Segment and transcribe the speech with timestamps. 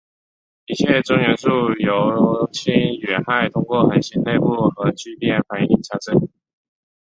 [0.65, 1.47] 一切重元素
[1.77, 6.27] 由氢与氦通过恒星内部核聚变反应产生。